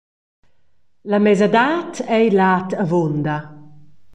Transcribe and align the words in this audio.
La 1.11 1.19
mesadad 1.25 1.91
ei 2.17 2.27
lad 2.37 2.69
avunda. 2.83 3.37